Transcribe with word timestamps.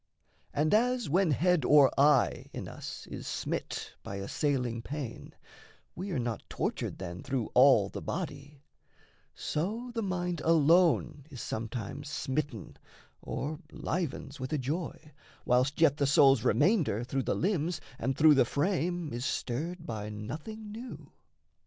And 0.51 0.73
as, 0.73 1.07
when 1.11 1.29
head 1.29 1.63
or 1.63 1.91
eye 1.95 2.47
in 2.53 2.67
us 2.67 3.05
is 3.11 3.27
smit 3.27 3.93
By 4.01 4.15
assailing 4.15 4.81
pain, 4.81 5.35
we 5.93 6.09
are 6.09 6.17
not 6.17 6.41
tortured 6.49 6.97
then 6.97 7.21
Through 7.21 7.51
all 7.53 7.87
the 7.87 8.01
body, 8.01 8.63
so 9.35 9.91
the 9.93 10.01
mind 10.01 10.41
alone 10.43 11.27
Is 11.29 11.39
sometimes 11.39 12.09
smitten, 12.09 12.77
or 13.21 13.59
livens 13.71 14.39
with 14.39 14.51
a 14.53 14.57
joy, 14.57 15.11
Whilst 15.45 15.79
yet 15.79 15.97
the 15.97 16.07
soul's 16.07 16.43
remainder 16.43 17.03
through 17.03 17.21
the 17.21 17.35
limbs 17.35 17.79
And 17.99 18.17
through 18.17 18.33
the 18.33 18.43
frame 18.45 19.13
is 19.13 19.23
stirred 19.23 19.85
by 19.85 20.09
nothing 20.09 20.71
new. 20.71 21.11